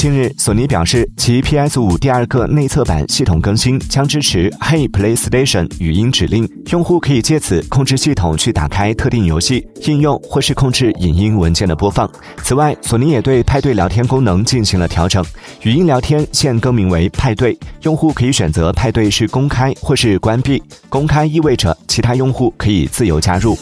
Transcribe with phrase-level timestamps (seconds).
[0.00, 6.48] 近日，索尼表示其 PS5 第二个内测版系统更新将支持 Hey PlayStation 语音指令。
[6.70, 12.10] 用户可以借此控制系统去打开特定游戏应用，或是控制影音文件的播放。
[12.42, 15.22] 此外，索尼也对派对聊天功能进行了调整，
[15.64, 20.62] 语音聊天现更名为派对，用户可以选择派对是公开或是关闭。
[20.88, 23.54] 公开意味着其他用户可以自由加入。